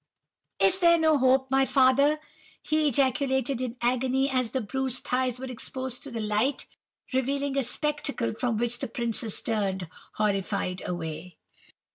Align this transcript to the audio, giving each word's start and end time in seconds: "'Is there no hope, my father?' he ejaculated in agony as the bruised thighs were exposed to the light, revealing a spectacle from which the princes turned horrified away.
"'Is 0.59 0.79
there 0.79 0.97
no 0.97 1.19
hope, 1.19 1.51
my 1.51 1.63
father?' 1.63 2.19
he 2.63 2.87
ejaculated 2.87 3.61
in 3.61 3.75
agony 3.81 4.27
as 4.31 4.49
the 4.49 4.59
bruised 4.59 5.03
thighs 5.03 5.37
were 5.39 5.45
exposed 5.45 6.01
to 6.01 6.09
the 6.09 6.19
light, 6.19 6.65
revealing 7.13 7.55
a 7.55 7.61
spectacle 7.61 8.33
from 8.33 8.57
which 8.57 8.79
the 8.79 8.87
princes 8.87 9.39
turned 9.43 9.87
horrified 10.15 10.81
away. 10.89 11.37